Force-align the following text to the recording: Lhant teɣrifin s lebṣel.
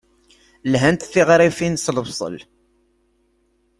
Lhant 0.71 1.09
teɣrifin 1.13 1.75
s 1.77 1.85
lebṣel. 1.95 2.37